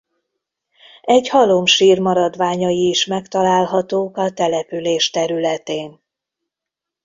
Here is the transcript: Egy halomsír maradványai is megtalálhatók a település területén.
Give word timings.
Egy 1.01 1.27
halomsír 1.29 1.99
maradványai 1.99 2.89
is 2.89 3.05
megtalálhatók 3.05 4.17
a 4.17 4.29
település 4.31 5.09
területén. 5.09 5.99